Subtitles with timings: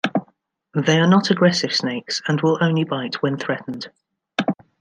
[0.73, 3.91] They are not aggressive snakes and will only bite when threatened.